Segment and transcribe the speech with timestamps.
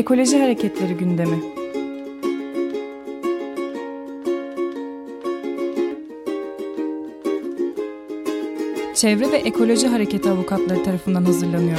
[0.00, 1.36] Ekoloji Hareketleri gündemi.
[8.94, 11.78] Çevre ve Ekoloji Hareketi avukatları tarafından hazırlanıyor.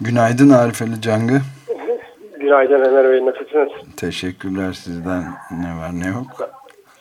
[0.00, 1.42] Günaydın Arif Ali Cangı.
[2.50, 3.72] Günaydın Ömer Bey, nasılsınız?
[3.96, 5.22] Teşekkürler sizden.
[5.50, 6.50] Ne var ne yok.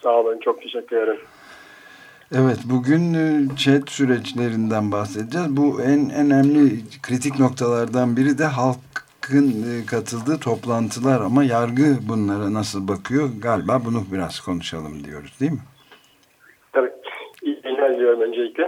[0.04, 1.20] Sağ olun, çok teşekkür ederim.
[2.36, 5.58] Evet, bugün e, chat süreçlerinden bahsedeceğiz.
[5.58, 6.60] Bu en önemli
[7.04, 13.30] kritik noktalardan biri de halkın e, katıldığı toplantılar ama yargı bunlara nasıl bakıyor?
[13.42, 15.66] Galiba bunu biraz konuşalım diyoruz değil mi?
[16.74, 16.92] Tabii.
[17.42, 18.64] İyi günler diliyorum öncelikle.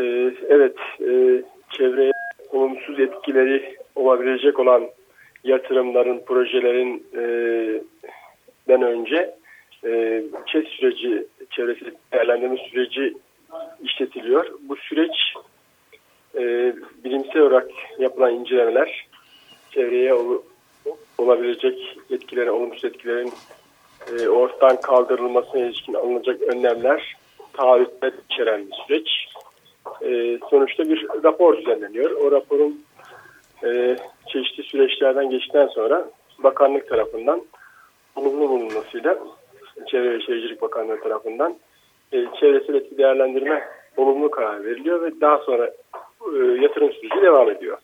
[0.00, 2.12] Ee, evet, e, çevreye
[2.52, 4.82] olumsuz etkileri olabilecek olan
[5.44, 7.22] yatırımların, projelerin e,
[8.68, 9.34] den önce
[9.84, 13.14] e, ÇED süreci, çevresi değerlendirme süreci
[13.82, 14.46] işletiliyor.
[14.60, 15.34] Bu süreç
[16.34, 19.06] e, bilimsel olarak yapılan incelemeler
[19.70, 20.42] çevreye ol,
[21.18, 23.32] olabilecek etkilerin, olumsuz etkilerin
[24.10, 27.16] e, ortadan kaldırılmasına ilişkin alınacak önlemler,
[27.52, 29.08] taahhütler içeren bir süreç.
[30.02, 32.10] E, sonuçta bir rapor düzenleniyor.
[32.10, 32.84] O raporun
[33.64, 33.96] e,
[34.26, 37.42] çeşitli süreçlerden geçtikten sonra bakanlık tarafından
[38.16, 39.18] olumlu bulunmasıyla
[39.86, 41.56] Çevre ve Şehircilik Bakanlığı tarafından
[42.12, 45.70] e, çevresel etki değerlendirme olumlu karar veriliyor ve daha sonra
[46.34, 47.78] e, yatırım süreci devam ediyor.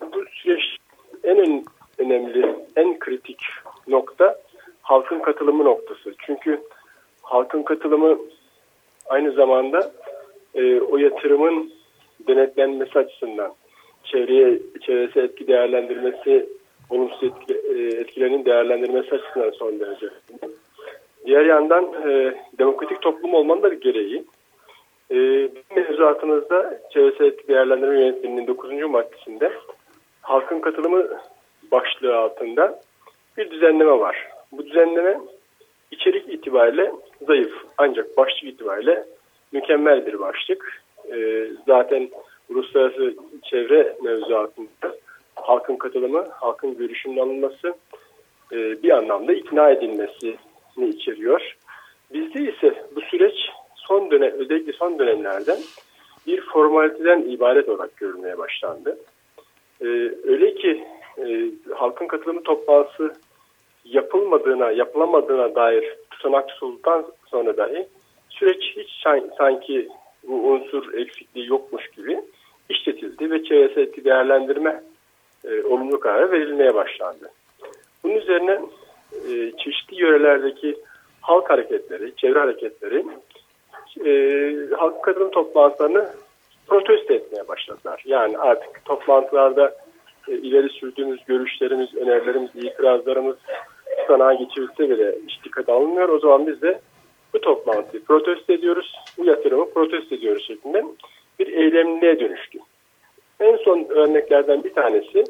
[0.00, 0.76] Bu süreç
[1.24, 1.64] en
[1.98, 3.40] önemli, en kritik
[3.88, 4.36] nokta
[4.82, 6.14] halkın katılımı noktası.
[6.18, 6.60] Çünkü
[7.22, 8.18] halkın katılımı
[9.06, 9.92] aynı zamanda
[10.54, 11.72] e, o yatırımın
[12.28, 13.52] denetlenmesi açısından
[14.04, 16.48] çevreye çevresel etki değerlendirmesi
[16.90, 20.08] olumsuz etki, e, etkilerinin değerlendirmesi açısından son derece.
[21.26, 24.24] Diğer yandan e, demokratik toplum olmanın da bir gereği.
[25.10, 28.70] E, mevzuatımızda çevresel etki değerlendirme yönetmeliğinin 9.
[28.82, 29.52] maddesinde
[30.22, 31.06] halkın katılımı
[31.72, 32.80] başlığı altında
[33.36, 34.28] bir düzenleme var.
[34.52, 35.20] Bu düzenleme
[35.90, 36.92] içerik itibariyle
[37.26, 39.04] zayıf ancak başlık itibariyle
[39.52, 40.82] mükemmel bir başlık.
[41.12, 42.10] E, zaten
[42.50, 44.96] uluslararası çevre mevzuatında
[45.34, 47.74] halkın katılımı, halkın görüşünün alınması
[48.52, 51.56] e, bir anlamda ikna edilmesini içeriyor.
[52.12, 53.34] Bizde ise bu süreç
[53.74, 55.58] son dönem, özellikle son dönemlerden
[56.26, 58.98] bir formaliteden ibaret olarak görülmeye başlandı.
[59.80, 59.86] E,
[60.24, 60.84] öyle ki
[61.18, 63.14] e, halkın katılımı toplantısı
[63.84, 67.86] yapılmadığına, yapılamadığına dair tutanak tutulduktan sonra dahi
[68.30, 69.06] süreç hiç
[69.38, 69.88] sanki
[70.22, 72.20] bu unsur eksikliği yokmuş gibi
[72.70, 74.82] işletildi ve çevresel etki değerlendirme
[75.44, 77.30] e, olumlu kararı verilmeye başlandı.
[78.04, 78.60] Bunun üzerine
[79.12, 80.76] e, çeşitli yörelerdeki
[81.20, 83.04] halk hareketleri, çevre hareketleri
[84.06, 86.08] e, halk katılım toplantılarını
[86.66, 88.02] protesto etmeye başladılar.
[88.06, 89.74] Yani artık toplantılarda
[90.28, 93.36] e, ileri sürdüğümüz görüşlerimiz, önerilerimiz, itirazlarımız
[94.06, 96.08] sanağa geçirilse bile hiç dikkat alınmıyor.
[96.08, 96.80] O zaman biz de
[97.34, 100.84] bu toplantıyı protesto ediyoruz, bu yatırımı protesto ediyoruz şeklinde
[101.38, 102.58] bir eylemliğe dönüştü.
[103.40, 105.24] En son örneklerden bir tanesi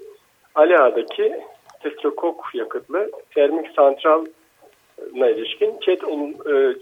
[0.55, 1.41] Ali Ağa'daki
[1.83, 6.01] tetrokok yakıtlı termik santralına ilişkin chat,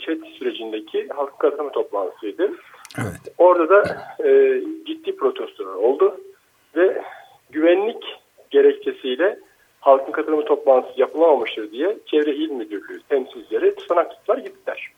[0.01, 2.53] chat sürecindeki halk katılımı toplantısıydı.
[2.99, 3.35] Evet.
[3.39, 6.21] Orada da e, ciddi protestolar oldu
[6.77, 7.03] ve
[7.51, 8.05] güvenlik
[8.51, 9.39] gerekçesiyle
[9.81, 14.89] halkın katılımı toplantısı yapılamamıştır diye Çevre İl Müdürlüğü temsilcileri tutanak tuttular gittiler.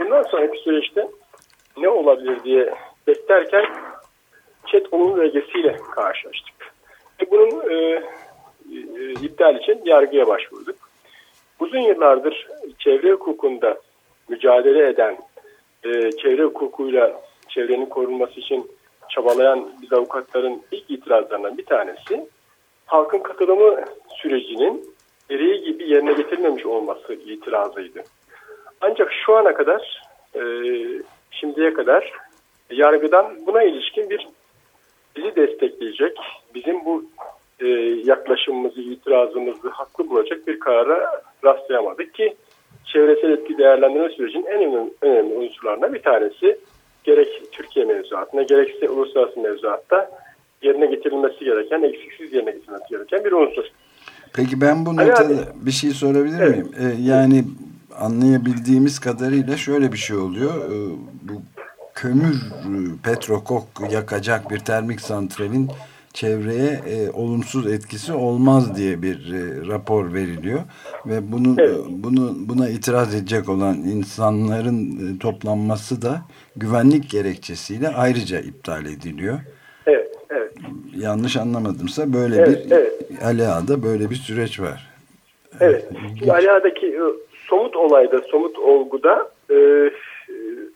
[0.00, 1.08] Bundan sonraki süreçte
[1.76, 2.74] ne olabilir diye
[3.06, 3.66] beklerken
[4.72, 6.54] chat onun ögesiyle karşılaştık.
[7.22, 10.76] Ve bunun e, e, iptal için yargıya başvurduk.
[11.60, 12.48] Uzun yıllardır
[12.78, 13.78] çevre hukukunda
[14.28, 15.18] mücadele eden,
[15.84, 18.70] e, çevre hukukuyla çevrenin korunması için
[19.08, 22.28] çabalayan biz avukatların ilk itirazlarından bir tanesi
[22.86, 24.94] halkın katılımı sürecinin
[25.28, 28.02] gereği gibi yerine getirilmemiş olması itirazıydı.
[28.80, 30.02] Ancak şu ana kadar,
[30.34, 30.42] e,
[31.30, 32.12] şimdiye kadar
[32.70, 34.28] yargıdan buna ilişkin bir
[35.18, 36.16] bizi destekleyecek,
[36.54, 37.04] bizim bu
[37.60, 37.66] e,
[38.04, 42.34] yaklaşımımızı, itirazımızı haklı bulacak bir karara rastlayamadık ki
[42.84, 46.58] çevresel etki değerlendirme sürecinin en önemli, önemli unsurlarından bir tanesi
[47.04, 50.10] gerek Türkiye mevzuatına gerekse uluslararası mevzuatta
[50.62, 53.64] yerine getirilmesi gereken, eksiksiz yerine getirilmesi gereken bir unsur.
[54.34, 56.56] Peki ben bu noktada bir şey sorabilir evet.
[56.56, 56.70] miyim?
[56.80, 57.44] Ee, yani
[57.98, 60.52] anlayabildiğimiz kadarıyla şöyle bir şey oluyor.
[60.54, 60.90] Ee,
[61.22, 61.32] bu
[62.02, 62.36] kömür
[63.04, 65.68] petrokok yakacak bir termik santralin
[66.12, 70.60] çevreye e, olumsuz etkisi olmaz diye bir e, rapor veriliyor
[71.06, 71.78] ve bunu evet.
[71.88, 76.20] bunu buna itiraz edecek olan insanların e, toplanması da
[76.56, 79.38] güvenlik gerekçesiyle ayrıca iptal ediliyor.
[79.86, 80.52] Evet, evet.
[80.96, 82.92] Yanlış anlamadımsa böyle evet, bir evet.
[83.24, 84.88] Aliağa'da böyle bir süreç var.
[85.60, 85.88] Evet.
[86.30, 87.02] Aliağa'daki e,
[87.48, 89.90] somut olayda, somut olguda e,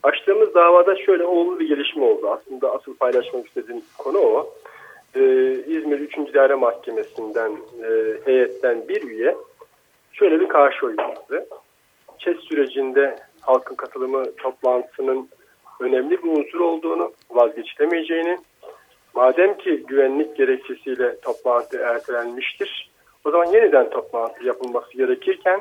[0.03, 2.31] açtığımız davada şöyle olumlu bir gelişme oldu.
[2.31, 4.55] Aslında asıl paylaşmak istediğim konu o.
[5.15, 5.21] Ee,
[5.67, 6.35] İzmir 3.
[6.35, 7.53] Daire Mahkemesi'nden
[7.85, 9.37] e, heyetten bir üye
[10.13, 11.47] şöyle bir karşı oy yaptı.
[12.19, 15.29] ÇES sürecinde halkın katılımı toplantısının
[15.81, 18.39] önemli bir unsur olduğunu, vazgeçilemeyeceğini,
[19.15, 22.91] madem ki güvenlik gerekçesiyle toplantı ertelenmiştir,
[23.25, 25.61] o zaman yeniden toplantı yapılması gerekirken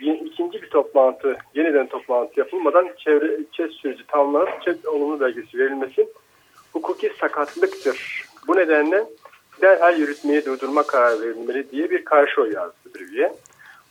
[0.00, 6.08] ikinci bir toplantı, yeniden toplantı yapılmadan çevre ÇED süreci tamamlanıp ÇED olumlu belgesi verilmesi
[6.72, 8.24] hukuki sakatlıktır.
[8.48, 9.04] Bu nedenle
[9.62, 13.32] derhal yürütmeyi durdurma kararı verilmeli diye bir karşı oy yazdı bir üye.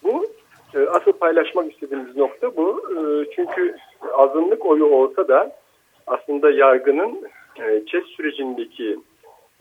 [0.04, 0.28] Bu
[0.76, 2.84] e, asıl paylaşmak istediğimiz nokta bu.
[2.92, 3.76] E, çünkü
[4.14, 5.56] azınlık oyu olsa da
[6.08, 7.22] aslında yargının
[7.60, 9.00] e, ÇED sürecindeki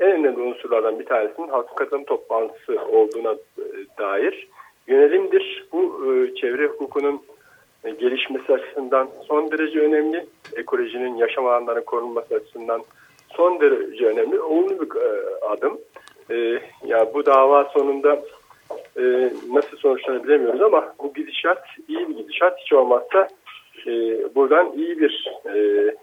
[0.00, 3.64] en önemli unsurlardan bir tanesinin halk katılım toplantısı olduğuna e,
[3.98, 4.48] dair
[4.86, 5.66] yönelimdir.
[5.72, 7.20] Bu e, çevre hukukunun
[7.84, 10.26] e, gelişmesi açısından son derece önemli.
[10.56, 12.82] Ekolojinin yaşam alanlarının korunması açısından
[13.36, 14.40] son derece önemli.
[14.40, 15.78] Olumlu bir e, adım.
[16.30, 16.34] E,
[16.86, 18.22] ya bu dava sonunda
[18.96, 22.58] e, nasıl sonuçlanır bilemiyoruz ama bu gidişat iyi bir gidişat.
[22.60, 23.28] Hiç olmazsa
[23.86, 23.90] e,
[24.34, 25.94] buradan iyi bir e,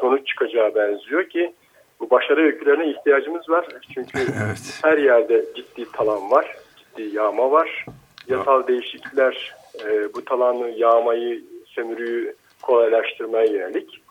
[0.00, 1.52] sonuç çıkacağı benziyor ki
[2.00, 3.66] bu başarı öykülerine ihtiyacımız var.
[3.94, 4.80] Çünkü evet.
[4.82, 7.86] her yerde ciddi talan var, ciddi yağma var
[8.28, 9.54] yasal değişiklikler
[9.84, 14.02] e, bu talanı yağmayı, sömürüyü kolaylaştırmaya yönelik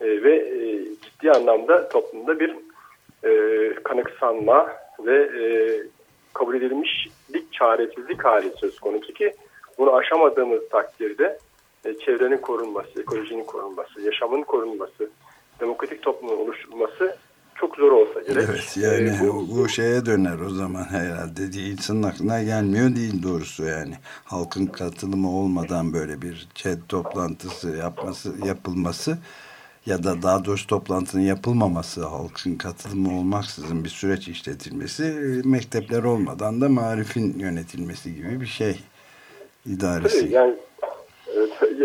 [0.00, 2.54] e, ve e, ciddi anlamda toplumda bir
[3.24, 4.68] e, kanıksanma
[5.00, 5.44] ve e,
[6.34, 9.32] kabul edilmişlik çaresizlik hali söz konusu ki
[9.78, 11.38] bunu aşamadığımız takdirde
[11.84, 15.10] e, çevrenin korunması, ekolojinin korunması, yaşamın korunması,
[15.60, 17.16] demokratik toplumun oluşturulması
[17.60, 18.44] çok zor olsa gerek.
[18.50, 21.72] Evet yani ee, bu, bu şeye döner o zaman herhalde değil.
[21.72, 23.94] İnsanın aklına gelmiyor değil doğrusu yani.
[24.24, 29.18] Halkın katılımı olmadan böyle bir chat toplantısı yapması yapılması
[29.86, 35.02] ya da daha doğrusu toplantının yapılmaması, halkın katılımı olmaksızın bir süreç işletilmesi,
[35.44, 38.76] mektepler olmadan da marifin yönetilmesi gibi bir şey
[39.66, 40.20] idaresi.
[40.20, 40.56] Tabii yani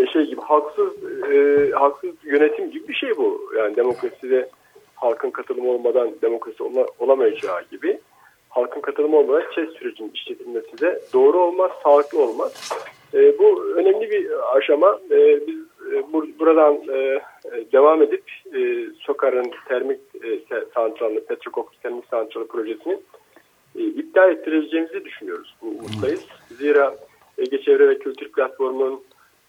[0.02, 0.94] e, şey gibi halksız
[1.32, 3.42] e, halksız yönetim gibi bir şey bu.
[3.58, 4.50] Yani demokraside
[5.04, 6.64] halkın katılımı olmadan demokrasi
[7.00, 8.00] olamayacağı gibi
[8.50, 12.72] halkın katılımı olmadan ÇED sürecinin işletilmesi de doğru olmaz, sağlıklı olmaz.
[13.14, 15.00] E, bu önemli bir aşama.
[15.12, 15.60] E, biz
[15.94, 18.24] e, bur buradan e, e devam edip
[18.56, 20.40] e, Sokar'ın termik e,
[20.74, 22.98] santralını, Petrokok termik santralı projesini
[23.76, 25.56] e, iptal ettireceğimizi düşünüyoruz.
[25.62, 25.68] Bu.
[26.56, 26.96] Zira
[27.38, 29.04] Ege Çevre ve Kültür Platformu'nun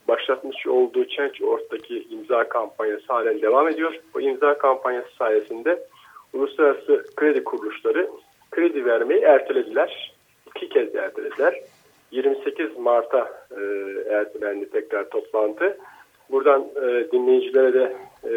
[0.09, 4.01] başlatmış olduğu Change.org'daki imza kampanyası halen devam ediyor.
[4.15, 5.85] Bu imza kampanyası sayesinde
[6.33, 8.11] uluslararası kredi kuruluşları
[8.51, 10.15] kredi vermeyi ertelediler.
[10.47, 11.61] İki kez ertelediler.
[12.11, 13.61] 28 Mart'a e,
[14.11, 15.79] ertelendi tekrar toplantı.
[16.31, 18.33] Buradan e, dinleyicilere de e,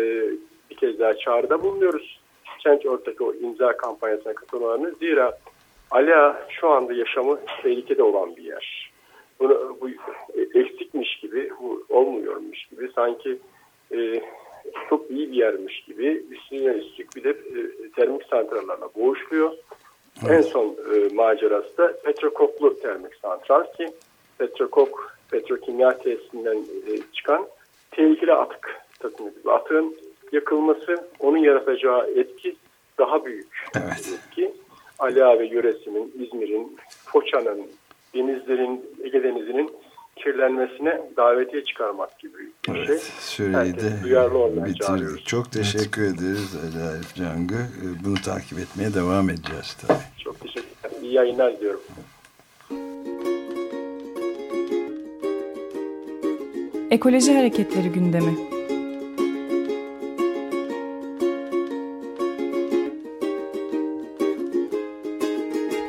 [0.70, 2.20] bir kez daha çağrıda bulunuyoruz.
[2.60, 4.92] Change.org'daki o imza kampanyasına katılmalarını.
[5.00, 5.38] Zira
[5.92, 8.87] Ala şu anda yaşamı tehlikede olan bir yer
[9.40, 9.90] bunu, bu
[10.60, 13.38] eksikmiş gibi, bu olmuyormuş gibi sanki
[13.96, 14.22] e,
[14.90, 19.54] çok iyi bir yermiş gibi üstüne üstlük bir de e, termik santrallarla boğuşluyor.
[20.26, 20.32] Evet.
[20.38, 23.88] En son e, macerası da Petrokoklu termik santral ki
[24.38, 27.48] Petrokok petrokimya tesisinden e, çıkan
[27.92, 29.32] tehlikeli atık takımı.
[29.48, 29.96] Atığın
[30.32, 32.56] yakılması onun yaratacağı etki
[32.98, 33.66] daha büyük.
[33.76, 34.14] Evet.
[34.14, 34.54] Etki
[35.00, 37.68] Ali abi yöresinin, İzmir'in, Foça'nın,
[38.16, 39.72] denizlerin, Ege Denizi'nin
[40.16, 42.98] kirlenmesine davetiye çıkarmak gibi bir evet, şey.
[43.20, 45.26] Süreyi de bitirdik.
[45.26, 46.20] Çok teşekkür evet.
[46.20, 47.56] ederiz Ali Arif Cangı.
[47.56, 50.24] Ee, bunu takip etmeye devam edeceğiz tabii.
[50.24, 51.04] Çok teşekkür ederim.
[51.04, 51.82] İyi yayınlar diliyorum.
[56.92, 58.47] Ekoloji Hareketleri gündemi.